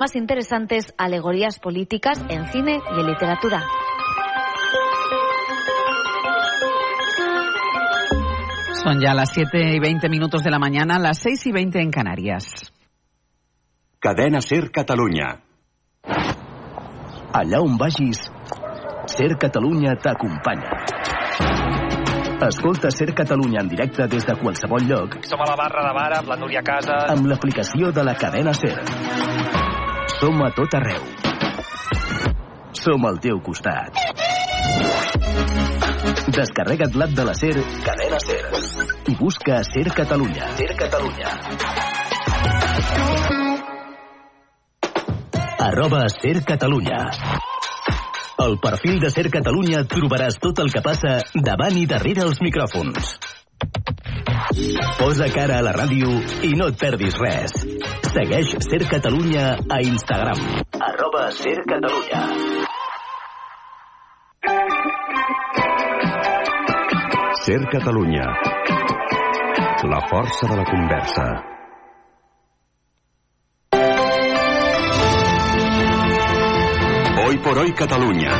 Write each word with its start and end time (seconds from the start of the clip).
más 0.00 0.16
interesantes 0.16 0.94
alegorías 0.96 1.58
políticas 1.58 2.18
en 2.30 2.46
cine 2.50 2.80
y 2.96 3.00
en 3.00 3.06
literatura. 3.06 3.62
Son 8.82 8.98
ya 8.98 9.12
las 9.12 9.28
7 9.34 9.74
y 9.74 9.78
20 9.78 10.08
minutos 10.08 10.42
de 10.42 10.50
la 10.50 10.58
mañana, 10.58 10.98
las 10.98 11.18
6 11.18 11.46
y 11.48 11.52
20 11.52 11.80
en 11.82 11.90
Canarias. 11.90 12.72
Cadena 13.98 14.40
Ser 14.40 14.70
Catalunya. 14.70 15.42
Allà 17.34 17.60
on 17.60 17.76
vagis, 17.76 18.32
Ser 19.04 19.36
Catalunya 19.36 19.96
t'acompanya. 19.96 20.70
Escolta 22.48 22.90
Ser 22.90 23.12
Catalunya 23.14 23.60
en 23.60 23.68
directe 23.68 24.08
des 24.08 24.24
de 24.24 24.34
qualsevol 24.34 24.86
lloc 24.88 25.18
Som 25.28 25.42
a 25.42 25.50
la 25.50 25.56
barra 25.56 25.82
de 25.84 25.92
bar 25.92 26.12
amb 26.16 26.28
la 26.28 26.36
Núria 26.36 26.62
Casas. 26.62 27.10
amb 27.10 27.26
l'aplicació 27.26 27.92
de 27.92 28.02
la 28.02 28.14
cadena 28.14 28.54
Ser. 28.54 28.78
Som 30.20 30.42
a 30.44 30.50
tot 30.52 30.74
arreu. 30.76 31.00
Som 32.76 33.06
al 33.08 33.16
teu 33.24 33.38
costat. 33.40 33.96
Descarrega't 36.36 36.98
l'app 37.00 37.14
de 37.16 37.24
la 37.24 37.32
Ser, 37.38 37.54
cadena 37.86 38.18
Ser, 38.20 38.42
i 39.08 39.14
busca 39.16 39.62
Ser 39.64 39.86
Catalunya. 39.96 40.50
Ser 40.58 40.74
Catalunya. 40.76 41.32
Arroba 45.70 46.02
Ser 46.12 46.44
Catalunya. 46.44 47.00
Al 48.44 48.58
perfil 48.60 49.00
de 49.00 49.08
Ser 49.14 49.30
Catalunya 49.32 49.86
trobaràs 49.88 50.36
tot 50.36 50.60
el 50.60 50.68
que 50.74 50.84
passa 50.84 51.22
davant 51.32 51.80
i 51.80 51.86
darrere 51.88 52.28
els 52.28 52.44
micròfons. 52.44 53.16
Posa 55.00 55.32
cara 55.32 55.62
a 55.62 55.64
la 55.64 55.72
ràdio 55.80 56.12
i 56.44 56.52
no 56.60 56.68
et 56.68 56.76
perdis 56.84 57.16
res. 57.24 57.56
Segueix 58.10 58.48
Ser 58.66 58.82
Catalunya 58.90 59.42
a 59.70 59.76
Instagram. 59.86 60.40
Arroba 60.74 61.30
Ser 61.30 61.60
Catalunya. 61.62 62.22
Ser 67.44 67.60
Catalunya. 67.70 68.26
La 69.92 70.00
força 70.10 70.48
de 70.50 70.56
la 70.56 70.64
conversa. 70.64 71.26
Hoy 77.24 77.38
por 77.38 77.58
hoy 77.58 77.72
Catalunya. 77.74 78.32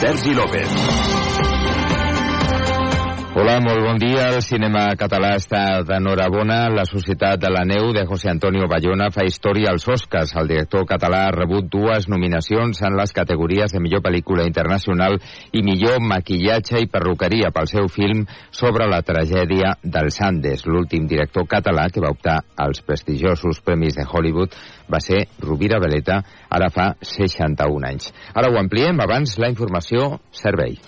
Sergi 0.00 0.34
López. 0.34 1.83
Hola, 3.34 3.56
molt 3.58 3.80
bon 3.82 3.96
dia. 3.98 4.28
El 4.30 4.44
cinema 4.46 4.84
català 4.94 5.32
està 5.34 5.80
d'enhorabona. 5.82 6.68
La 6.70 6.84
Societat 6.86 7.40
de 7.42 7.48
la 7.50 7.64
Neu 7.66 7.88
de 7.90 8.04
José 8.06 8.28
Antonio 8.30 8.68
Bayona 8.70 9.08
fa 9.10 9.24
història 9.26 9.72
als 9.72 9.88
Oscars. 9.90 10.36
El 10.38 10.52
director 10.52 10.84
català 10.86 11.24
ha 11.26 11.32
rebut 11.34 11.66
dues 11.66 12.06
nominacions 12.06 12.78
en 12.86 12.94
les 12.94 13.10
categories 13.16 13.74
de 13.74 13.80
millor 13.82 14.04
pel·lícula 14.06 14.46
internacional 14.46 15.18
i 15.50 15.64
millor 15.66 15.98
maquillatge 15.98 16.84
i 16.84 16.86
perruqueria 16.86 17.50
pel 17.50 17.66
seu 17.66 17.90
film 17.90 18.22
sobre 18.54 18.86
la 18.86 19.02
tragèdia 19.02 19.74
dels 19.82 20.20
Andes. 20.22 20.62
L'últim 20.70 21.10
director 21.10 21.50
català 21.50 21.88
que 21.90 22.04
va 22.06 22.14
optar 22.14 22.38
als 22.54 22.86
prestigiosos 22.86 23.58
premis 23.66 23.98
de 23.98 24.06
Hollywood 24.06 24.54
va 24.86 25.02
ser 25.02 25.24
Rovira 25.42 25.82
Veleta, 25.82 26.22
ara 26.54 26.70
fa 26.70 26.92
61 27.02 27.90
anys. 27.90 28.14
Ara 28.30 28.54
ho 28.54 28.62
ampliem, 28.62 29.02
abans 29.02 29.34
la 29.42 29.50
informació 29.50 30.20
servei. 30.30 30.78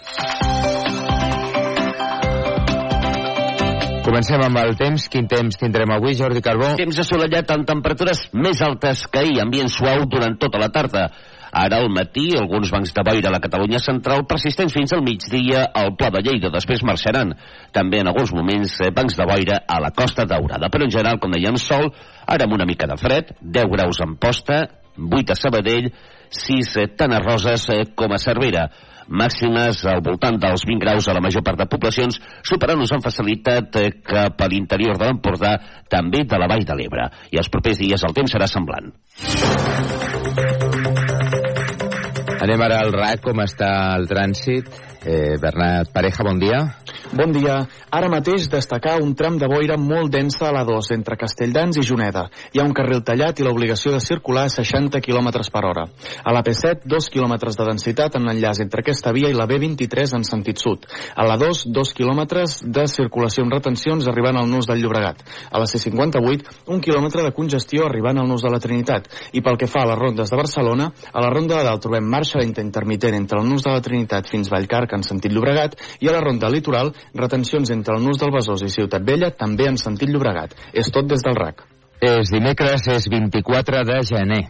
Comencem 4.06 4.38
amb 4.38 4.58
el 4.60 4.76
temps. 4.78 5.08
Quin 5.10 5.26
temps 5.26 5.58
tindrem 5.58 5.90
avui, 5.90 6.14
Jordi 6.14 6.38
Carbó? 6.44 6.68
Temps 6.78 7.00
assolellat 7.02 7.48
amb 7.50 7.66
temperatures 7.66 8.20
més 8.38 8.60
altes 8.62 9.02
que 9.10 9.18
ahir, 9.24 9.40
ambient 9.42 9.66
suau 9.72 10.04
durant 10.06 10.36
tota 10.38 10.60
la 10.62 10.68
tarda. 10.70 11.08
Ara 11.56 11.80
al 11.82 11.90
matí, 11.90 12.28
alguns 12.38 12.70
bancs 12.70 12.92
de 12.94 13.02
boira 13.02 13.32
a 13.32 13.34
la 13.34 13.40
Catalunya 13.42 13.80
central 13.82 14.22
persistents 14.30 14.76
fins 14.76 14.94
al 14.94 15.02
migdia 15.02 15.64
al 15.74 15.96
Pla 15.98 16.12
de 16.14 16.22
Lleida, 16.22 16.52
després 16.54 16.84
marxaran. 16.86 17.34
També 17.74 18.04
en 18.04 18.12
alguns 18.12 18.30
moments 18.36 18.76
eh, 18.78 18.92
bancs 18.94 19.18
de 19.18 19.26
boira 19.26 19.58
a 19.66 19.80
la 19.82 19.90
Costa 19.96 20.26
Daurada. 20.28 20.70
Però 20.70 20.86
en 20.86 20.94
general, 20.94 21.18
com 21.18 21.34
dèiem, 21.34 21.58
sol, 21.58 21.90
ara 22.30 22.46
amb 22.46 22.54
una 22.54 22.68
mica 22.68 22.86
de 22.86 22.98
fred, 23.00 23.34
10 23.42 23.72
graus 23.74 24.04
en 24.06 24.14
posta, 24.22 24.60
8 25.02 25.34
a 25.34 25.40
Sabadell, 25.40 25.90
6 26.30 26.76
eh, 26.82 26.90
tan 26.96 27.14
a 27.14 27.22
Roses 27.22 27.68
eh, 27.74 27.82
com 27.94 28.12
a 28.12 28.20
Cervera 28.22 28.68
màximes 29.06 29.84
al 29.86 30.02
voltant 30.02 30.38
dels 30.40 30.64
20 30.66 30.82
graus 30.82 31.08
a 31.08 31.14
la 31.14 31.22
major 31.22 31.44
part 31.46 31.58
de 31.60 31.68
poblacions, 31.70 32.18
superant-nos 32.46 32.92
amb 32.92 33.04
facilitat 33.04 33.78
eh, 33.80 33.90
cap 34.02 34.42
a 34.42 34.48
l'interior 34.50 34.98
de 34.98 35.06
l'Empordà, 35.08 35.56
també 35.88 36.24
de 36.26 36.40
la 36.40 36.48
Vall 36.50 36.66
de 36.66 36.76
l'Ebre. 36.78 37.08
I 37.30 37.40
els 37.40 37.50
propers 37.52 37.78
dies 37.78 38.02
el 38.02 38.16
temps 38.16 38.34
serà 38.34 38.48
semblant. 38.50 38.90
Anem 42.46 42.62
ara 42.62 42.82
al 42.82 42.92
RAC, 42.94 43.22
com 43.24 43.40
està 43.42 43.70
el 43.96 44.06
trànsit. 44.10 44.68
Eh, 45.06 45.36
Bernat 45.42 45.92
Pareja, 45.94 46.26
bon 46.26 46.38
dia. 46.42 46.60
Bon 47.14 47.30
dia. 47.30 47.60
Ara 47.94 48.08
mateix 48.10 48.48
destacar 48.50 48.96
un 48.98 49.12
tram 49.14 49.36
de 49.38 49.46
boira 49.46 49.76
molt 49.78 50.10
densa 50.10 50.48
a 50.48 50.52
la 50.52 50.64
2 50.66 50.88
entre 50.96 51.14
Castelldans 51.16 51.76
i 51.78 51.84
Juneda. 51.86 52.24
Hi 52.52 52.58
ha 52.58 52.64
un 52.66 52.72
carril 52.74 53.04
tallat 53.06 53.38
i 53.38 53.44
l'obligació 53.46 53.92
de 53.94 54.00
circular 54.02 54.48
a 54.48 54.50
60 54.50 54.98
km 55.04 55.30
per 55.52 55.62
hora. 55.68 55.84
A 56.24 56.34
la 56.34 56.42
P7, 56.42 56.82
2 56.82 57.08
km 57.14 57.36
de 57.46 57.66
densitat 57.68 58.16
en 58.18 58.26
l'enllaç 58.26 58.60
entre 58.64 58.82
aquesta 58.82 59.12
via 59.14 59.30
i 59.30 59.36
la 59.38 59.46
B23 59.46 60.16
en 60.18 60.26
sentit 60.26 60.58
sud. 60.58 60.88
A 61.14 61.28
la 61.28 61.36
2, 61.38 61.68
2 61.70 61.92
km 61.94 62.24
de 62.74 62.86
circulació 62.90 63.46
amb 63.46 63.54
retencions 63.54 64.10
arribant 64.10 64.40
al 64.42 64.50
nus 64.50 64.66
del 64.66 64.82
Llobregat. 64.82 65.22
A 65.52 65.62
la 65.62 65.70
C58, 65.70 66.58
un 66.74 66.82
quilòmetre 66.82 67.22
de 67.22 67.32
congestió 67.38 67.86
arribant 67.86 68.18
al 68.18 68.28
nus 68.28 68.42
de 68.42 68.50
la 68.50 68.58
Trinitat. 68.58 69.06
I 69.32 69.44
pel 69.46 69.60
que 69.62 69.70
fa 69.70 69.84
a 69.86 69.92
les 69.92 70.00
rondes 70.02 70.34
de 70.34 70.42
Barcelona, 70.42 70.90
a 71.12 71.22
la 71.22 71.30
ronda 71.30 71.60
de 71.60 71.70
dalt 71.70 71.86
trobem 71.86 72.10
marxa 72.10 72.42
intermitent 72.42 73.14
entre 73.14 73.38
el 73.40 73.46
nus 73.48 73.62
de 73.62 73.70
la 73.70 73.84
Trinitat 73.84 74.26
fins 74.26 74.50
Vallcarca 74.50 74.98
en 74.98 75.06
sentit 75.06 75.30
Llobregat 75.30 75.78
i 76.00 76.10
a 76.10 76.18
la 76.18 76.24
ronda 76.26 76.50
litoral 76.50 76.95
retencions 77.14 77.70
entre 77.74 77.96
el 77.96 78.04
nus 78.04 78.20
del 78.22 78.34
Besòs 78.34 78.64
i 78.66 78.72
Ciutat 78.72 79.06
Vella 79.06 79.32
també 79.34 79.68
en 79.70 79.78
sentit 79.80 80.10
Llobregat. 80.12 80.54
És 80.72 80.90
tot 80.92 81.08
des 81.08 81.24
del 81.24 81.36
RAC. 81.38 81.64
És 82.02 82.30
dimecres, 82.32 82.88
és 82.92 83.08
24 83.08 83.84
de 83.88 84.00
gener. 84.04 84.42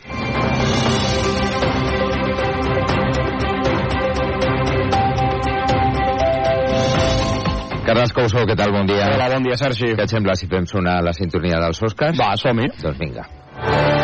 Carles 7.87 8.11
Cousó, 8.13 8.43
què 8.49 8.57
tal? 8.59 8.73
Bon 8.75 8.89
dia. 8.89 9.13
Hola, 9.15 9.29
bon 9.37 9.47
dia, 9.47 9.55
Sergi. 9.61 9.93
Què 9.95 10.09
et 10.09 10.15
sembla 10.17 10.35
si 10.35 10.51
fem 10.51 10.67
sonar 10.67 10.99
la 11.07 11.15
sintonia 11.15 11.63
dels 11.63 11.85
Oscars? 11.87 12.19
Va, 12.19 12.33
som-hi. 12.41 12.73
Doncs 12.83 12.99
vinga. 12.99 13.29
Fem 13.63 13.96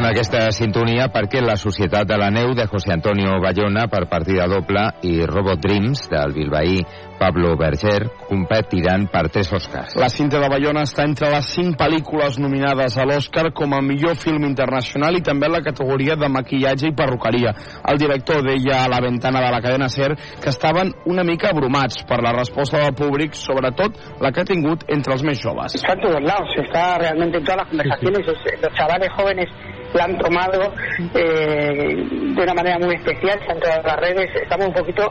sonar 0.00 0.14
aquesta 0.14 0.46
sintonia 0.56 1.10
perquè 1.12 1.42
la 1.44 1.58
Societat 1.60 2.08
de 2.08 2.16
la 2.16 2.30
Neu 2.32 2.54
de 2.56 2.64
José 2.70 2.94
Antonio 2.94 3.34
Bayona 3.42 3.82
per 3.92 4.06
partida 4.08 4.46
doble 4.48 4.86
i 5.04 5.26
Robot 5.28 5.60
Dreams 5.60 6.06
del 6.08 6.32
bilbaí 6.32 6.78
Pablo 7.20 7.52
Berger 7.60 8.08
competiran 8.28 9.04
per 9.12 9.26
tres 9.28 9.50
Oscars. 9.52 9.92
La 10.00 10.08
cinta 10.08 10.40
de 10.40 10.48
Bayona 10.48 10.86
està 10.88 11.04
entre 11.04 11.28
les 11.34 11.50
cinc 11.52 11.76
pel·lícules 11.76 12.38
nominades 12.40 12.96
a 12.96 13.04
l'Oscar 13.04 13.50
com 13.52 13.74
a 13.76 13.82
millor 13.84 14.16
film 14.16 14.46
internacional 14.48 15.18
i 15.18 15.22
també 15.26 15.50
en 15.50 15.52
la 15.58 15.62
categoria 15.66 16.16
de 16.16 16.30
maquillatge 16.32 16.88
i 16.88 16.94
perruqueria. 16.96 17.52
El 17.92 18.00
director 18.00 18.40
deia 18.46 18.84
a 18.86 18.88
la 18.88 19.02
ventana 19.04 19.42
de 19.44 19.50
la 19.52 19.60
cadena 19.60 19.88
SER 19.92 20.14
que 20.40 20.48
estaven 20.48 20.94
una 21.04 21.22
mica 21.24 21.50
abrumats 21.52 22.00
per 22.08 22.22
la 22.24 22.32
resposta 22.32 22.80
del 22.80 22.94
públic, 22.96 23.34
sobretot 23.36 24.00
la 24.20 24.32
que 24.32 24.40
ha 24.40 24.48
tingut 24.48 24.86
entre 24.88 25.12
els 25.18 25.22
més 25.22 25.40
joves. 25.44 25.74
Está 25.76 25.92
en 25.92 26.00
todos 26.00 26.22
lados, 26.24 26.48
está 26.56 26.96
realmente 26.98 27.36
en 27.38 27.44
todas 27.44 27.58
las 27.60 27.68
conversaciones. 27.68 28.20
Es- 28.28 28.62
Los 28.62 28.72
chavales 28.78 29.10
jóvenes 29.16 29.46
la 29.92 30.04
han 30.04 30.16
tomado 30.18 30.72
eh, 31.14 31.94
de 32.34 32.42
una 32.42 32.54
manera 32.54 32.78
muy 32.78 32.94
especial, 32.94 33.38
se 33.44 33.50
han 33.50 33.56
entrado 33.56 33.80
en 33.80 33.86
las 33.86 33.96
redes. 34.00 34.30
Estamos 34.42 34.68
un 34.68 34.74
poquito 34.74 35.10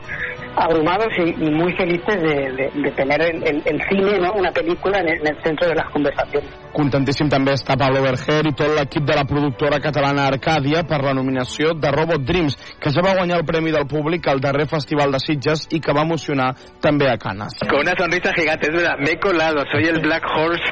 abrumados 0.56 1.08
y, 1.18 1.30
y 1.46 1.52
muy 1.52 1.74
felices 1.76 2.22
de, 2.22 2.52
de- 2.52 2.72
de 2.76 2.92
tener 2.92 3.22
el, 3.22 3.44
el- 3.48 3.64
el 3.66 3.82
cine, 3.90 4.20
¿no? 4.20 4.34
una 4.34 4.51
película 4.51 5.00
en 5.00 5.10
el, 5.10 5.19
en 5.22 5.36
el 5.36 5.44
centro 5.44 5.68
de 5.68 5.75
las 5.75 5.90
conversaciones. 5.92 6.50
Contentíssim 6.74 7.28
també 7.34 7.56
està 7.57 7.74
Pablo 7.80 8.04
Berger 8.06 8.44
i 8.46 8.51
tot 8.54 8.69
l'equip 8.78 9.04
de 9.04 9.16
la 9.18 9.24
productora 9.25 9.80
catalana 9.81 10.28
Arcàdia 10.30 10.84
per 10.88 11.00
la 11.04 11.16
nominació 11.18 11.74
de 11.74 11.90
Robot 11.92 12.22
Dreams, 12.22 12.56
que 12.80 12.92
ja 12.94 13.01
va 13.01 13.16
guanyar 13.18 13.40
el 13.42 13.46
Premi 13.46 13.72
del 13.74 13.88
Públic 13.90 14.28
al 14.30 14.40
darrer 14.40 14.68
Festival 14.69 15.12
de 15.12 15.19
Sitges 15.19 15.66
i 15.74 15.80
que 15.81 15.94
va 15.98 16.04
emocionar 16.06 16.54
també 16.80 17.10
a 17.10 17.18
Canes. 17.18 17.57
Con 17.68 17.80
una 17.81 17.96
sonrisa 17.98 18.31
gigante, 18.38 18.68
es 18.69 18.75
verdad, 18.75 18.98
me 19.00 19.12
he 19.12 19.19
colado, 19.19 19.63
soy 19.72 19.86
el 19.90 20.00
Black 20.00 20.24
Horse, 20.30 20.63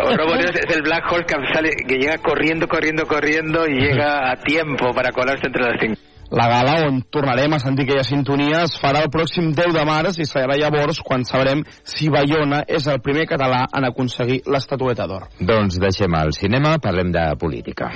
o 0.00 0.16
Robot 0.16 0.38
Dreams 0.40 0.58
es 0.64 0.76
el 0.76 0.82
Black 0.82 1.04
Horse 1.12 1.26
que, 1.26 1.36
sale, 1.52 1.70
que 1.86 1.96
llega 1.98 2.18
corriendo, 2.18 2.66
corriendo, 2.66 3.04
corriendo 3.06 3.66
y 3.68 3.74
llega 3.80 4.30
a 4.32 4.36
tiempo 4.36 4.92
para 4.94 5.12
colarse 5.12 5.46
entre 5.46 5.62
las 5.62 5.76
cinco. 5.80 6.00
La 6.30 6.46
gala, 6.48 6.78
on 6.88 7.02
tornarem 7.12 7.52
a 7.52 7.60
sentir 7.62 7.84
aquella 7.84 8.06
sintonia, 8.06 8.64
es 8.64 8.78
farà 8.80 9.04
el 9.04 9.12
pròxim 9.12 9.52
10 9.56 9.74
de 9.76 9.84
març 9.88 10.20
i 10.22 10.28
serà 10.28 10.56
llavors 10.60 11.02
quan 11.04 11.26
sabrem 11.28 11.64
si 11.84 12.08
Bayona 12.12 12.64
és 12.68 12.88
el 12.88 13.02
primer 13.04 13.26
català 13.30 13.64
en 13.72 13.90
aconseguir 13.90 14.42
l'estatueta 14.46 15.08
d'or. 15.10 15.28
Doncs 15.40 15.78
deixem 15.82 16.20
el 16.20 16.34
cinema, 16.36 16.78
parlem 16.82 17.12
de 17.14 17.28
política. 17.40 17.92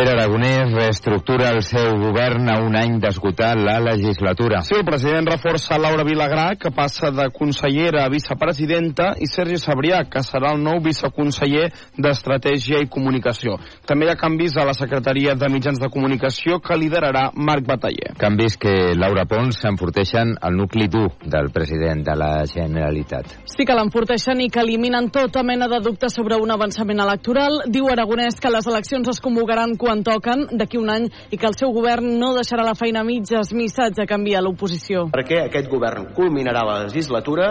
Pere 0.00 0.14
Aragonès 0.16 0.70
reestructura 0.72 1.50
el 1.52 1.58
seu 1.60 1.90
govern 2.00 2.46
a 2.48 2.54
un 2.64 2.72
any 2.72 2.94
d'esgotar 3.02 3.50
la 3.60 3.74
legislatura. 3.84 4.62
Sí, 4.64 4.78
el 4.78 4.84
president 4.88 5.26
reforça 5.28 5.76
Laura 5.76 6.06
Vilagrà, 6.08 6.54
que 6.56 6.70
passa 6.72 7.10
de 7.12 7.26
consellera 7.36 8.06
a 8.06 8.08
vicepresidenta, 8.08 9.10
i 9.20 9.28
Sergi 9.28 9.58
Sabrià, 9.60 9.98
que 10.08 10.22
serà 10.24 10.54
el 10.56 10.62
nou 10.64 10.80
viceconseller 10.80 11.66
d'Estratègia 12.00 12.80
i 12.80 12.88
Comunicació. 12.88 13.58
També 13.84 14.08
hi 14.08 14.12
ha 14.14 14.16
canvis 14.16 14.56
a 14.56 14.64
la 14.64 14.72
Secretaria 14.72 15.34
de 15.36 15.50
Mitjans 15.52 15.82
de 15.82 15.90
Comunicació, 15.92 16.62
que 16.64 16.80
liderarà 16.80 17.26
Marc 17.36 17.68
Bataller. 17.68 18.14
Canvis 18.16 18.56
que 18.56 18.72
Laura 18.96 19.26
Pons 19.28 19.60
s'enforteixen 19.60 20.32
al 20.40 20.56
nucli 20.56 20.88
dur 20.88 21.10
del 21.26 21.52
president 21.52 22.06
de 22.08 22.16
la 22.16 22.30
Generalitat. 22.48 23.36
Sí 23.44 23.68
que 23.68 23.76
l'enforteixen 23.76 24.40
i 24.40 24.48
que 24.48 24.64
eliminen 24.64 25.12
tota 25.12 25.44
mena 25.44 25.68
de 25.68 25.84
dubte 25.84 26.08
sobre 26.08 26.40
un 26.40 26.56
avançament 26.56 27.04
electoral. 27.04 27.66
Diu 27.68 27.92
Aragonès 27.92 28.40
que 28.40 28.56
les 28.56 28.72
eleccions 28.72 29.12
es 29.12 29.20
convocaran 29.20 29.76
quan 29.76 29.89
toquen 30.06 30.46
d'aquí 30.54 30.78
un 30.78 30.90
any 30.94 31.08
i 31.30 31.36
que 31.36 31.48
el 31.50 31.56
seu 31.58 31.74
govern 31.74 32.06
no 32.20 32.32
deixarà 32.36 32.62
la 32.66 32.76
feina 32.78 33.02
a 33.02 33.06
mitges 33.06 33.52
missatge 33.52 34.06
canvia 34.06 34.40
l'oposició. 34.40 35.08
Perquè 35.10 35.44
aquest 35.48 35.68
govern 35.70 36.12
culminarà 36.14 36.62
la 36.64 36.78
legislatura 36.84 37.50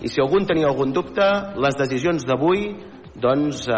i 0.00 0.08
si 0.08 0.22
algun 0.22 0.46
tenia 0.48 0.70
algun 0.70 0.94
dubte, 0.96 1.26
les 1.60 1.76
decisions 1.76 2.24
d'avui 2.24 2.70
doncs 3.18 3.66
eh, 3.68 3.76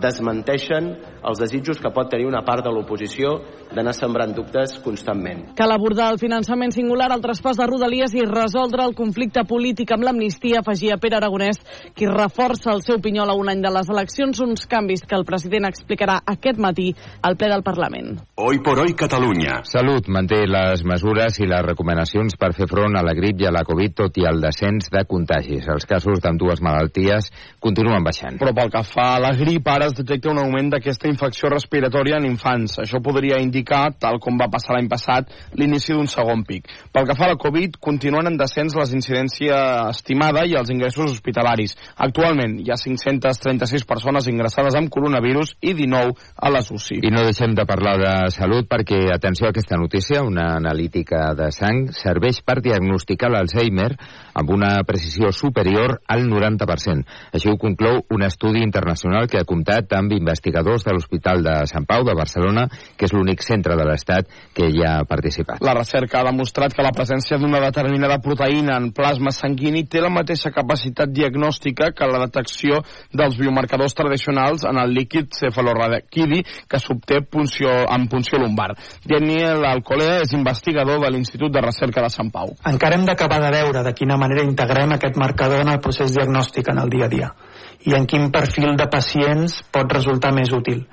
desmenteixen 0.00 0.94
els 1.20 1.40
desitjos 1.40 1.80
que 1.80 1.92
pot 1.92 2.08
tenir 2.10 2.26
una 2.28 2.42
part 2.46 2.64
de 2.64 2.72
l'oposició 2.72 3.38
d'anar 3.70 3.92
sembrant 3.94 4.32
dubtes 4.34 4.78
constantment. 4.82 5.52
Cal 5.58 5.70
abordar 5.74 6.08
el 6.12 6.18
finançament 6.18 6.72
singular, 6.74 7.10
el 7.14 7.22
traspàs 7.22 7.58
de 7.60 7.66
Rodalies 7.68 8.14
i 8.18 8.24
resoldre 8.26 8.86
el 8.88 8.96
conflicte 8.98 9.44
polític 9.46 9.92
amb 9.94 10.06
l'amnistia, 10.08 10.62
afegia 10.64 10.98
Pere 11.02 11.20
Aragonès, 11.20 11.60
qui 11.94 12.08
reforça 12.10 12.72
el 12.74 12.82
seu 12.86 12.98
pinyol 13.02 13.30
a 13.30 13.36
un 13.38 13.52
any 13.52 13.62
de 13.62 13.70
les 13.72 13.90
eleccions, 13.92 14.40
uns 14.42 14.66
canvis 14.70 15.04
que 15.06 15.18
el 15.18 15.26
president 15.28 15.68
explicarà 15.68 16.18
aquest 16.26 16.58
matí 16.58 16.90
al 17.22 17.36
ple 17.38 17.50
del 17.52 17.62
Parlament. 17.66 18.18
Hoy 18.40 18.58
por 18.64 18.80
hoy 18.80 18.94
Catalunya. 18.98 19.60
Salut 19.68 20.08
manté 20.08 20.42
les 20.48 20.82
mesures 20.88 21.38
i 21.38 21.46
les 21.50 21.64
recomanacions 21.66 22.36
per 22.40 22.52
fer 22.56 22.66
front 22.70 22.96
a 22.98 23.04
la 23.06 23.14
grip 23.14 23.40
i 23.44 23.46
a 23.46 23.54
la 23.54 23.64
Covid, 23.66 23.94
tot 24.02 24.18
i 24.18 24.26
el 24.26 24.40
descens 24.42 24.90
de 24.90 25.04
contagis. 25.06 25.68
Els 25.70 25.86
casos 25.86 26.22
d'ambdues 26.24 26.62
malalties 26.64 27.30
continuen 27.62 28.04
baixant. 28.06 28.40
Però 28.40 28.54
pel 28.56 28.69
que 28.70 28.82
fa 28.86 29.14
a 29.16 29.20
la 29.22 29.32
grip, 29.36 29.66
ara 29.68 29.88
es 29.90 29.96
detecta 29.98 30.30
un 30.30 30.38
augment 30.40 30.70
d'aquesta 30.74 31.08
infecció 31.10 31.50
respiratòria 31.52 32.18
en 32.20 32.28
infants. 32.28 32.78
Això 32.82 33.00
podria 33.02 33.40
indicar, 33.42 33.90
tal 33.98 34.20
com 34.22 34.38
va 34.40 34.50
passar 34.52 34.76
l'any 34.76 34.88
passat, 34.90 35.30
l'inici 35.58 35.92
d'un 35.92 36.08
segon 36.10 36.44
pic. 36.46 36.68
Pel 36.94 37.08
que 37.08 37.16
fa 37.18 37.26
a 37.26 37.32
la 37.34 37.38
Covid, 37.40 37.76
continuen 37.82 38.30
en 38.30 38.38
descens 38.40 38.76
les 38.78 38.94
incidència 38.96 39.58
estimada 39.90 40.44
i 40.46 40.56
els 40.58 40.70
ingressos 40.72 41.12
hospitalaris. 41.16 41.76
Actualment 41.96 42.58
hi 42.60 42.70
ha 42.70 42.78
536 42.80 43.86
persones 43.88 44.28
ingressades 44.30 44.78
amb 44.78 44.90
coronavirus 44.92 45.56
i 45.60 45.74
19 45.78 46.14
a 46.36 46.52
les 46.54 46.70
UCI. 46.70 47.00
I 47.06 47.12
no 47.14 47.26
deixem 47.26 47.54
de 47.58 47.66
parlar 47.68 47.96
de 48.00 48.14
salut 48.34 48.68
perquè, 48.70 49.02
atenció 49.14 49.48
a 49.48 49.54
aquesta 49.54 49.78
notícia, 49.80 50.22
una 50.26 50.54
analítica 50.56 51.30
de 51.38 51.50
sang 51.54 51.90
serveix 51.96 52.40
per 52.46 52.60
diagnosticar 52.64 53.30
l'Alzheimer 53.32 53.90
amb 54.40 54.50
una 54.54 54.72
precisió 54.86 55.32
superior 55.34 55.98
al 56.08 56.26
90%. 56.28 57.06
Així 57.34 57.50
ho 57.50 57.58
conclou 57.60 58.02
un 58.10 58.24
estudi 58.26 58.59
internacional 58.62 59.28
que 59.28 59.40
ha 59.40 59.48
comptat 59.48 59.92
amb 59.96 60.12
investigadors 60.16 60.84
de 60.86 60.94
l'Hospital 60.94 61.42
de 61.44 61.54
Sant 61.70 61.86
Pau 61.88 62.04
de 62.06 62.14
Barcelona, 62.16 62.66
que 62.96 63.06
és 63.08 63.14
l'únic 63.14 63.42
centre 63.44 63.76
de 63.78 63.86
l'Estat 63.86 64.28
que 64.56 64.68
hi 64.68 64.84
ha 64.86 65.00
participat. 65.08 65.62
La 65.64 65.74
recerca 65.76 66.20
ha 66.20 66.28
demostrat 66.28 66.74
que 66.76 66.84
la 66.84 66.92
presència 66.96 67.38
d'una 67.40 67.60
determinada 67.64 68.20
proteïna 68.22 68.76
en 68.80 68.90
plasma 68.96 69.32
sanguini 69.34 69.84
té 69.90 70.02
la 70.02 70.12
mateixa 70.12 70.52
capacitat 70.54 71.12
diagnòstica 71.12 71.90
que 71.96 72.08
la 72.10 72.22
detecció 72.26 72.80
dels 73.12 73.38
biomarcadors 73.40 73.96
tradicionals 73.98 74.64
en 74.68 74.80
el 74.80 74.94
líquid 74.96 75.30
cefalorraquidi 75.36 76.42
que 76.68 76.80
s'obté 76.82 77.20
punció, 77.22 77.72
en 77.90 78.08
punció 78.08 78.40
lumbar. 78.42 78.72
Daniel 79.04 79.64
Alcolea 79.68 80.20
és 80.24 80.34
investigador 80.36 81.00
de 81.02 81.10
l'Institut 81.12 81.52
de 81.52 81.64
Recerca 81.64 82.04
de 82.04 82.12
Sant 82.12 82.32
Pau. 82.34 82.54
Encara 82.66 82.98
hem 82.98 83.06
d'acabar 83.08 83.40
de 83.44 83.54
veure 83.58 83.84
de 83.86 83.94
quina 83.96 84.18
manera 84.20 84.46
integrem 84.46 84.96
aquest 84.96 85.16
marcador 85.20 85.64
en 85.64 85.72
el 85.74 85.80
procés 85.84 86.14
diagnòstic 86.16 86.70
en 86.70 86.84
el 86.84 86.92
dia 86.92 87.06
a 87.06 87.12
dia 87.12 87.30
i 87.88 87.96
en 87.96 88.06
quin 88.06 88.28
perfil 88.34 88.76
de 88.76 88.88
pacients 88.92 89.60
pot 89.72 89.92
resultar 89.92 90.34
més 90.36 90.52
útil. 90.56 90.84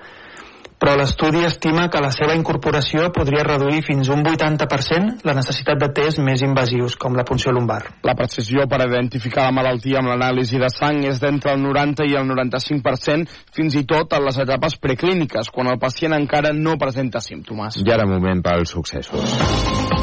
Però 0.77 0.93
l'estudi 0.93 1.41
estima 1.41 1.87
que 1.89 2.01
la 2.03 2.11
seva 2.13 2.35
incorporació 2.37 3.07
podria 3.13 3.41
reduir 3.47 3.79
fins 3.81 4.11
un 4.13 4.21
80% 4.21 5.25
la 5.25 5.33
necessitat 5.33 5.81
de 5.81 5.89
tests 5.89 6.21
més 6.21 6.43
invasius, 6.45 6.93
com 7.01 7.17
la 7.17 7.25
punció 7.25 7.51
lumbar. 7.51 7.79
La 8.05 8.13
precisió 8.13 8.67
per 8.69 8.83
identificar 8.85 9.47
la 9.47 9.55
malaltia 9.57 10.03
amb 10.03 10.13
l'anàlisi 10.13 10.61
de 10.61 10.69
sang 10.69 11.01
és 11.09 11.17
d'entre 11.23 11.55
el 11.57 11.65
90 11.65 12.05
i 12.05 12.13
el 12.21 12.29
95%, 12.29 13.25
fins 13.57 13.81
i 13.81 13.87
tot 13.89 14.13
en 14.13 14.27
les 14.29 14.37
etapes 14.45 14.77
preclíniques, 14.77 15.49
quan 15.49 15.73
el 15.73 15.81
pacient 15.81 16.13
encara 16.13 16.53
no 16.53 16.77
presenta 16.77 17.25
símptomes. 17.25 17.81
I 17.81 17.97
ara 17.97 18.05
moment 18.05 18.45
pels 18.45 18.77
successos. 18.77 19.96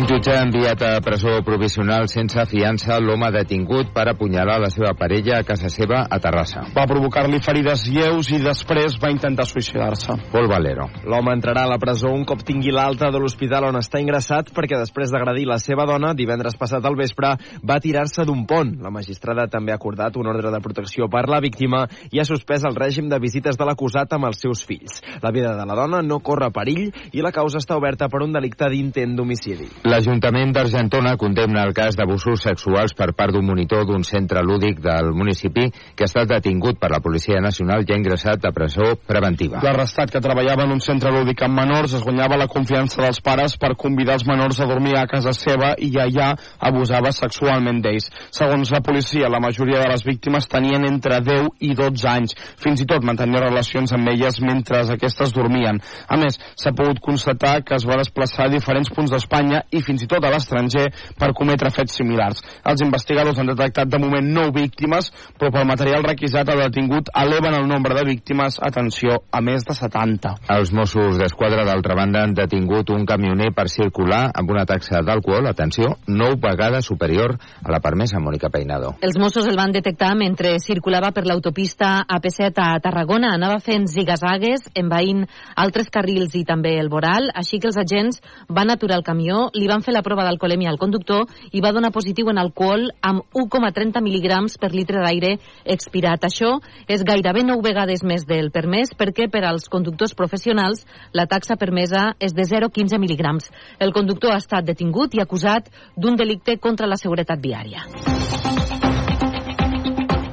Un 0.00 0.06
jutge 0.08 0.32
ha 0.32 0.40
enviat 0.46 0.80
a 0.80 1.00
presó 1.04 1.42
provisional 1.44 2.06
sense 2.08 2.40
fiança 2.48 2.96
l'home 3.04 3.28
detingut 3.34 3.90
per 3.92 4.06
apunyalar 4.08 4.54
la 4.62 4.70
seva 4.72 4.94
parella 4.96 5.42
a 5.42 5.44
casa 5.44 5.68
seva 5.68 6.06
a 6.08 6.16
Terrassa. 6.24 6.62
Va 6.72 6.86
provocar-li 6.88 7.36
ferides 7.44 7.82
lleus 7.84 8.30
i 8.32 8.38
després 8.40 8.96
va 9.02 9.10
intentar 9.12 9.44
suïcidar-se. 9.44 10.16
Pol 10.32 10.48
Valero. 10.48 10.86
L'home 11.04 11.34
entrarà 11.36 11.66
a 11.66 11.70
la 11.74 11.76
presó 11.82 12.14
un 12.16 12.24
cop 12.24 12.40
tingui 12.48 12.72
l'alta 12.72 13.10
de 13.12 13.20
l'hospital 13.20 13.66
on 13.68 13.76
està 13.76 14.00
ingressat 14.00 14.48
perquè 14.56 14.78
després 14.80 15.12
d'agredir 15.12 15.44
la 15.50 15.58
seva 15.60 15.84
dona, 15.84 16.14
divendres 16.16 16.56
passat 16.56 16.88
al 16.88 16.96
vespre, 16.96 17.34
va 17.60 17.78
tirar-se 17.84 18.24
d'un 18.24 18.46
pont. 18.48 18.72
La 18.80 18.94
magistrada 18.94 19.50
també 19.52 19.76
ha 19.76 19.78
acordat 19.82 20.16
un 20.16 20.32
ordre 20.32 20.48
de 20.48 20.62
protecció 20.64 21.10
per 21.12 21.26
la 21.28 21.42
víctima 21.44 21.82
i 22.08 22.24
ha 22.24 22.28
suspès 22.30 22.64
el 22.64 22.80
règim 22.80 23.12
de 23.12 23.20
visites 23.20 23.60
de 23.60 23.68
l'acusat 23.68 24.16
amb 24.16 24.30
els 24.32 24.40
seus 24.40 24.64
fills. 24.64 25.04
La 25.20 25.28
vida 25.28 25.52
de 25.60 25.68
la 25.68 25.76
dona 25.76 26.00
no 26.00 26.22
corre 26.24 26.48
perill 26.56 26.88
i 27.12 27.20
la 27.20 27.36
causa 27.36 27.60
està 27.60 27.76
oberta 27.76 28.08
per 28.08 28.24
un 28.24 28.32
delicte 28.32 28.72
d'intent 28.72 29.12
d'homicidi. 29.20 29.68
L'Ajuntament 29.90 30.52
d'Argentona 30.54 31.16
condemna 31.18 31.64
el 31.66 31.72
cas 31.74 31.96
d'abusos 31.98 32.44
sexuals 32.44 32.92
per 32.94 33.08
part 33.18 33.34
d'un 33.34 33.42
monitor 33.42 33.82
d'un 33.88 34.04
centre 34.06 34.38
lúdic 34.46 34.78
del 34.84 35.08
municipi 35.18 35.64
que 35.98 36.04
ha 36.04 36.06
estat 36.06 36.28
detingut 36.30 36.76
per 36.78 36.92
la 36.92 37.00
Policia 37.02 37.40
Nacional 37.42 37.82
i 37.82 37.90
ha 37.90 37.96
ingressat 37.98 38.46
a 38.46 38.52
presó 38.54 38.92
preventiva. 38.94 39.58
L'arrestat 39.64 40.12
que 40.14 40.22
treballava 40.22 40.62
en 40.68 40.76
un 40.76 40.82
centre 40.84 41.10
lúdic 41.10 41.42
amb 41.42 41.58
menors 41.58 41.96
es 41.98 42.04
guanyava 42.06 42.38
la 42.38 42.46
confiança 42.52 43.00
dels 43.02 43.18
pares 43.18 43.56
per 43.58 43.72
convidar 43.74 44.14
els 44.20 44.26
menors 44.28 44.60
a 44.60 44.68
dormir 44.70 44.94
a 45.00 45.08
casa 45.10 45.32
seva 45.34 45.72
i 45.74 45.90
allà 45.98 46.36
abusava 46.70 47.10
sexualment 47.10 47.82
d'ells. 47.82 48.06
Segons 48.30 48.70
la 48.70 48.82
policia, 48.86 49.32
la 49.32 49.42
majoria 49.42 49.82
de 49.82 49.90
les 49.90 50.06
víctimes 50.06 50.46
tenien 50.54 50.86
entre 50.86 51.18
10 51.18 51.50
i 51.66 51.72
12 51.74 52.08
anys. 52.12 52.36
Fins 52.62 52.84
i 52.84 52.86
tot 52.86 53.02
mantenia 53.02 53.42
relacions 53.48 53.90
amb 53.98 54.14
elles 54.14 54.38
mentre 54.38 54.84
aquestes 54.94 55.34
dormien. 55.34 55.82
A 56.06 56.22
més, 56.22 56.38
s'ha 56.54 56.76
pogut 56.78 57.02
constatar 57.02 57.58
que 57.66 57.74
es 57.74 57.90
va 57.90 57.98
desplaçar 57.98 58.46
a 58.46 58.54
diferents 58.54 58.94
punts 58.94 59.10
d'Espanya 59.10 59.64
i 59.74 59.79
fins 59.86 60.04
i 60.04 60.08
tot 60.10 60.24
a 60.24 60.30
l'estranger 60.32 60.86
per 61.18 61.32
cometre 61.36 61.72
fets 61.74 61.98
similars. 62.00 62.42
Els 62.64 62.82
investigadors 62.84 63.38
han 63.38 63.50
detectat 63.52 63.90
de 63.90 64.00
moment 64.02 64.26
9 64.26 64.54
víctimes, 64.56 65.10
però 65.38 65.52
pel 65.54 65.68
material 65.68 66.04
requisat 66.06 66.48
el 66.52 66.62
detingut 66.64 67.10
eleven 67.16 67.54
el 67.54 67.68
nombre 67.68 67.94
de 67.98 68.04
víctimes, 68.08 68.58
atenció, 68.62 69.22
a 69.30 69.40
més 69.44 69.64
de 69.66 69.74
70. 69.76 70.34
Els 70.56 70.72
Mossos 70.76 71.18
d'Esquadra, 71.20 71.64
d'altra 71.68 71.96
banda, 71.98 72.24
han 72.24 72.34
detingut 72.34 72.90
un 72.94 73.06
camioner 73.08 73.50
per 73.56 73.68
circular 73.72 74.26
amb 74.34 74.50
una 74.50 74.66
taxa 74.68 75.02
d'alcohol, 75.06 75.48
atenció, 75.50 75.96
9 76.06 76.40
vegades 76.42 76.86
superior 76.86 77.36
a 77.36 77.72
la 77.72 77.80
permesa, 77.80 78.20
Mònica 78.20 78.50
Peinado. 78.50 78.94
Els 79.00 79.18
Mossos 79.20 79.46
el 79.50 79.58
van 79.58 79.72
detectar 79.72 80.14
mentre 80.18 80.56
circulava 80.62 81.12
per 81.16 81.26
l'autopista 81.26 82.04
AP7 82.06 82.62
a 82.62 82.80
Tarragona. 82.82 83.34
Anava 83.36 83.60
fent 83.64 83.86
zigazagues, 83.90 84.68
envaint 84.74 85.26
altres 85.56 85.90
carrils 85.92 86.34
i 86.38 86.44
també 86.48 86.76
el 86.80 86.90
voral, 86.92 87.30
així 87.34 87.60
que 87.60 87.70
els 87.70 87.78
agents 87.80 88.20
van 88.48 88.70
aturar 88.70 89.00
el 89.00 89.06
camió, 89.06 89.48
li 89.60 89.68
van 89.68 89.84
fer 89.84 89.92
la 89.94 90.02
prova 90.02 90.24
d'alcoholèmia 90.24 90.70
al 90.72 90.80
conductor 90.80 91.28
i 91.52 91.60
va 91.60 91.74
donar 91.76 91.92
positiu 91.92 92.30
en 92.32 92.40
alcohol 92.40 92.88
amb 93.04 93.36
1,30 93.36 94.00
mil·ligrams 94.00 94.56
per 94.60 94.72
litre 94.72 95.04
d'aire 95.04 95.36
expirat. 95.64 96.24
Això 96.24 96.56
és 96.88 97.04
gairebé 97.04 97.44
9 97.44 97.62
vegades 97.66 98.04
més 98.04 98.26
del 98.26 98.50
permès 98.50 98.94
perquè 98.96 99.28
per 99.30 99.44
als 99.44 99.68
conductors 99.68 100.16
professionals 100.16 100.86
la 101.12 101.28
taxa 101.30 101.60
permesa 101.60 102.14
és 102.18 102.34
de 102.34 102.48
0,15 102.48 102.98
mil·ligrams. 102.98 103.50
El 103.78 103.92
conductor 103.92 104.32
ha 104.32 104.40
estat 104.40 104.64
detingut 104.64 105.14
i 105.14 105.20
acusat 105.20 105.68
d'un 105.96 106.16
delicte 106.16 106.56
contra 106.58 106.88
la 106.88 106.96
seguretat 106.96 107.40
viària. 107.40 107.84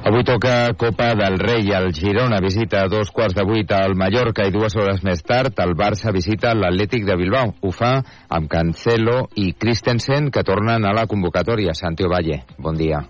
Avui 0.08 0.24
toca 0.24 0.72
Copa 0.72 1.14
del 1.14 1.38
Rei. 1.38 1.68
El 1.68 1.92
Girona 1.92 2.38
visita 2.40 2.80
a 2.80 2.88
dos 2.88 3.10
quarts 3.12 3.34
de 3.36 3.42
vuit 3.44 3.72
al 3.76 3.92
Mallorca 3.92 4.46
i 4.48 4.52
dues 4.54 4.72
hores 4.80 5.02
més 5.04 5.20
tard 5.20 5.60
el 5.60 5.74
Barça 5.76 6.14
visita 6.16 6.54
l'Atlètic 6.56 7.04
de 7.04 7.16
Bilbao. 7.20 7.52
Ho 7.60 7.72
fa 7.76 7.90
amb 8.32 8.48
Cancelo 8.48 9.26
i 9.36 9.52
Christensen 9.52 10.30
que 10.32 10.46
tornen 10.48 10.88
a 10.88 10.94
la 10.96 11.04
convocatòria. 11.04 11.76
Santiago 11.76 12.14
Valle, 12.14 12.40
bon 12.56 12.80
dia. 12.80 13.02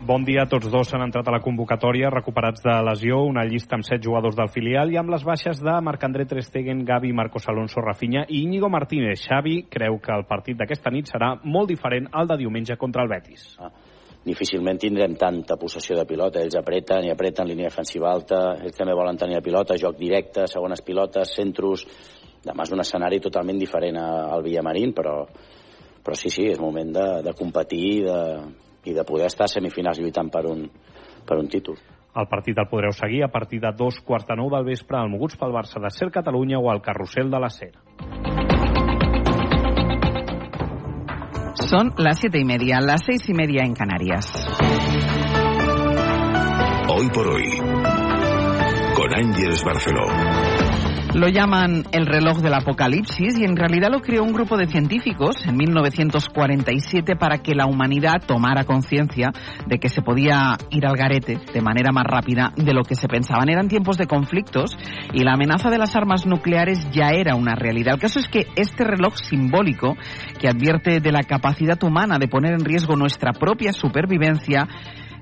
Bon 0.00 0.24
dia, 0.24 0.48
tots 0.48 0.72
dos 0.72 0.88
s'han 0.88 1.04
entrat 1.10 1.28
a 1.28 1.36
la 1.36 1.44
convocatòria 1.44 2.08
recuperats 2.08 2.64
de 2.64 2.80
lesió, 2.88 3.20
una 3.28 3.44
llista 3.44 3.76
amb 3.76 3.84
set 3.84 4.00
jugadors 4.00 4.40
del 4.40 4.48
filial 4.48 4.96
i 4.96 4.96
amb 4.96 5.12
les 5.12 5.28
baixes 5.28 5.60
de 5.60 5.76
Marc-André 5.76 6.24
Ter 6.24 6.40
Stegen, 6.48 6.86
Gavi, 6.88 7.12
Marcos 7.12 7.52
Alonso, 7.52 7.84
Rafinha 7.84 8.24
i 8.30 8.46
Íñigo 8.46 8.72
Martínez. 8.72 9.28
Xavi 9.28 9.66
creu 9.68 10.00
que 10.00 10.16
el 10.16 10.24
partit 10.24 10.56
d'aquesta 10.56 10.90
nit 10.90 11.12
serà 11.12 11.34
molt 11.44 11.68
diferent 11.68 12.08
al 12.12 12.32
de 12.32 12.40
diumenge 12.46 12.80
contra 12.80 13.04
el 13.04 13.12
Betis. 13.12 13.50
Ah 13.60 13.91
difícilment 14.24 14.78
tindrem 14.80 15.14
tanta 15.18 15.56
possessió 15.58 15.96
de 15.98 16.06
pilota. 16.06 16.42
Ells 16.42 16.56
apreten 16.58 17.06
i 17.06 17.12
apreten 17.12 17.48
línia 17.48 17.70
defensiva 17.70 18.10
alta, 18.12 18.42
ells 18.62 18.78
també 18.78 18.94
volen 18.96 19.18
tenir 19.18 19.38
la 19.38 19.44
pilota, 19.44 19.78
joc 19.78 19.98
directe, 20.00 20.48
segones 20.50 20.84
pilotes, 20.86 21.36
centros... 21.36 21.86
Demà 22.42 22.64
és 22.66 22.72
un 22.74 22.82
escenari 22.82 23.20
totalment 23.22 23.54
diferent 23.54 24.00
al 24.02 24.42
Villamarín, 24.42 24.90
però, 24.90 25.12
però 26.02 26.16
sí, 26.18 26.26
sí, 26.26 26.48
és 26.50 26.58
moment 26.58 26.88
de, 26.90 27.04
de 27.22 27.34
competir 27.38 27.82
i 27.92 28.00
de, 28.02 28.16
i 28.90 28.94
de 28.96 29.04
poder 29.06 29.28
estar 29.30 29.46
a 29.46 29.52
semifinals 29.52 30.00
lluitant 30.02 30.26
per 30.26 30.42
un, 30.50 30.64
per 31.22 31.38
un 31.38 31.46
títol. 31.46 31.78
El 32.18 32.26
partit 32.28 32.58
el 32.58 32.66
podreu 32.68 32.90
seguir 32.92 33.22
a 33.22 33.30
partir 33.32 33.62
de 33.62 33.70
dos 33.78 34.00
quarts 34.04 34.26
de 34.26 34.34
nou 34.36 34.50
del 34.50 34.66
vespre 34.66 34.98
al 34.98 35.08
Moguts 35.08 35.38
pel 35.40 35.54
Barça 35.54 35.80
de 35.80 35.88
Ser 35.94 36.10
Catalunya 36.10 36.58
o 36.58 36.66
al 36.68 36.82
Carrusel 36.82 37.30
de 37.30 37.40
la 37.40 37.48
Ser. 37.48 37.70
Son 41.72 41.94
las 41.96 42.18
siete 42.18 42.38
y 42.38 42.44
media, 42.44 42.82
las 42.82 43.00
seis 43.02 43.26
y 43.30 43.32
media 43.32 43.62
en 43.64 43.72
Canarias. 43.72 44.30
Hoy 46.86 47.08
por 47.08 47.28
hoy, 47.28 47.48
con 48.94 49.14
Ángeles 49.14 49.64
Barceló. 49.64 50.06
Lo 51.14 51.28
llaman 51.28 51.84
el 51.92 52.06
reloj 52.06 52.38
del 52.38 52.54
apocalipsis 52.54 53.38
y 53.38 53.44
en 53.44 53.54
realidad 53.54 53.90
lo 53.92 54.00
creó 54.00 54.22
un 54.22 54.32
grupo 54.32 54.56
de 54.56 54.66
científicos 54.66 55.44
en 55.46 55.58
1947 55.58 57.16
para 57.16 57.42
que 57.42 57.54
la 57.54 57.66
humanidad 57.66 58.22
tomara 58.26 58.64
conciencia 58.64 59.30
de 59.66 59.78
que 59.78 59.90
se 59.90 60.00
podía 60.00 60.56
ir 60.70 60.86
al 60.86 60.96
garete 60.96 61.38
de 61.52 61.60
manera 61.60 61.92
más 61.92 62.04
rápida 62.04 62.54
de 62.56 62.72
lo 62.72 62.82
que 62.82 62.94
se 62.94 63.08
pensaban. 63.08 63.50
Eran 63.50 63.68
tiempos 63.68 63.98
de 63.98 64.06
conflictos 64.06 64.78
y 65.12 65.22
la 65.22 65.34
amenaza 65.34 65.68
de 65.68 65.76
las 65.76 65.94
armas 65.96 66.24
nucleares 66.24 66.78
ya 66.92 67.08
era 67.08 67.36
una 67.36 67.54
realidad. 67.56 67.94
El 67.94 68.00
caso 68.00 68.18
es 68.18 68.28
que 68.28 68.46
este 68.56 68.82
reloj 68.82 69.14
simbólico 69.16 69.98
que 70.40 70.48
advierte 70.48 71.00
de 71.00 71.12
la 71.12 71.24
capacidad 71.24 71.80
humana 71.82 72.18
de 72.18 72.28
poner 72.28 72.54
en 72.54 72.64
riesgo 72.64 72.96
nuestra 72.96 73.34
propia 73.34 73.74
supervivencia 73.74 74.66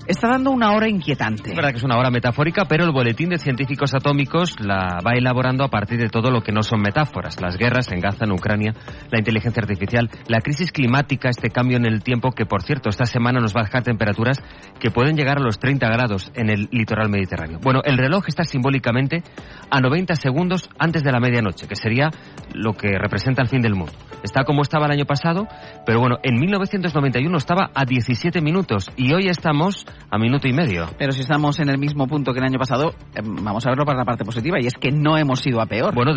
está 0.06 0.28
dando 0.28 0.50
una 0.50 0.72
hora 0.72 0.88
inquietante. 0.88 1.50
Es 1.50 1.56
verdad 1.56 1.70
que 1.70 1.78
es 1.78 1.82
una 1.82 1.98
hora 1.98 2.10
metafórica, 2.10 2.64
pero 2.64 2.84
el 2.84 2.92
Boletín 2.92 3.28
de 3.30 3.38
Científicos 3.38 3.94
Atómicos 3.94 4.54
la 4.60 4.98
va 5.06 5.12
elaborando 5.16 5.64
a 5.64 5.68
partir 5.68 5.98
de 5.98 6.08
todo 6.08 6.30
lo 6.30 6.42
que 6.42 6.52
no 6.52 6.62
son 6.62 6.80
metáforas. 6.80 7.40
Las 7.40 7.56
guerras 7.56 7.90
en 7.92 8.00
Gaza, 8.00 8.24
en 8.24 8.32
Ucrania, 8.32 8.74
la 9.10 9.18
inteligencia 9.18 9.62
artificial, 9.62 10.10
la 10.28 10.40
crisis 10.40 10.72
climática, 10.72 11.28
este 11.28 11.50
cambio 11.50 11.76
en 11.76 11.86
el 11.86 12.02
tiempo 12.02 12.32
que, 12.32 12.46
por 12.46 12.62
cierto, 12.62 12.88
esta 12.88 13.04
semana 13.04 13.40
nos 13.40 13.54
va 13.54 13.60
a 13.60 13.64
dejar 13.64 13.82
temperaturas 13.82 14.42
que 14.78 14.90
pueden 14.90 15.16
llegar 15.16 15.38
a 15.38 15.42
los 15.42 15.58
30 15.58 15.86
grados 15.88 16.32
en 16.34 16.50
el 16.50 16.68
litoral 16.72 17.08
mediterráneo. 17.08 17.58
Bueno, 17.62 17.80
el 17.84 17.98
reloj 17.98 18.24
está 18.28 18.44
simbólicamente 18.44 19.22
a 19.70 19.80
90 19.80 20.14
segundos 20.16 20.68
antes 20.78 21.02
de 21.02 21.12
la 21.12 21.20
medianoche, 21.20 21.66
que 21.66 21.76
sería 21.76 22.10
lo 22.54 22.72
que 22.72 22.88
representa 22.98 23.42
el 23.42 23.48
fin 23.48 23.60
del 23.60 23.74
mundo. 23.74 23.92
Está 24.22 24.44
como 24.44 24.62
estaba 24.62 24.86
el 24.86 24.92
año 24.92 25.06
pasado, 25.06 25.46
pero 25.86 26.00
bueno, 26.00 26.18
en 26.22 26.34
1991 26.38 27.36
estaba 27.36 27.70
a 27.74 27.84
17 27.84 28.40
minutos 28.40 28.90
y 28.96 29.12
hoy 29.14 29.28
estamos 29.28 29.86
a 30.10 30.18
minuto 30.18 30.48
y 30.48 30.52
medio. 30.52 30.86
Pero 30.98 31.12
si 31.12 31.22
estamos 31.22 31.58
en 31.60 31.68
el 31.68 31.78
mismo 31.78 32.06
punto 32.06 32.32
que 32.32 32.38
el 32.38 32.46
año 32.46 32.58
pasado, 32.58 32.90
eh, 33.14 33.20
vamos 33.22 33.66
a 33.66 33.70
verlo 33.70 33.84
para 33.84 33.98
la 33.98 34.04
parte 34.04 34.24
positiva 34.24 34.58
y 34.60 34.66
es 34.66 34.74
que 34.74 34.90
no 34.90 35.16
hemos 35.16 35.46
ido 35.46 35.60
a 35.60 35.66
peor. 35.66 35.94
Bueno, 35.94 36.14